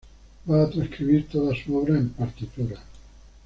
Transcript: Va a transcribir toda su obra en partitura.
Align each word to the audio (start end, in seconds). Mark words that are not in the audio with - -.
Va 0.47 0.63
a 0.63 0.67
transcribir 0.71 1.27
toda 1.27 1.53
su 1.53 1.77
obra 1.77 1.95
en 1.95 2.09
partitura. 2.09 2.81